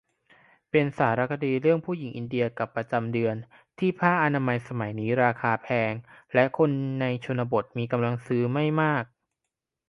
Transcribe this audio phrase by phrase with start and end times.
[0.71, 3.35] เป็นสารคดีเรื่องผู้หญิงอินเดียกับประจำเดือน
[3.79, 5.93] ที่ผ้าอนามัยสมัยนี้ราคาแพง
[6.33, 6.69] และคน
[7.01, 9.03] ในชนบทมีกำลังซื้อไม่มาก